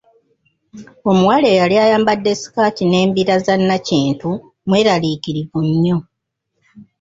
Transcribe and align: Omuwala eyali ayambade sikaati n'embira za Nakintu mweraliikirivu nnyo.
Omuwala 1.09 1.45
eyali 1.53 1.75
ayambade 1.83 2.31
sikaati 2.41 2.83
n'embira 2.87 3.35
za 3.45 3.55
Nakintu 3.67 4.29
mweraliikirivu 4.67 5.59
nnyo. 5.67 5.97